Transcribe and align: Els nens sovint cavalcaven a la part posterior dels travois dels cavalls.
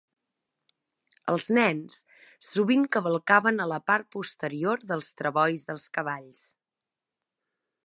Els 1.33 1.49
nens 1.57 1.97
sovint 2.47 2.87
cavalcaven 2.97 3.63
a 3.65 3.69
la 3.73 3.79
part 3.91 4.09
posterior 4.17 4.83
dels 4.93 5.13
travois 5.23 5.69
dels 5.71 5.89
cavalls. 5.99 6.45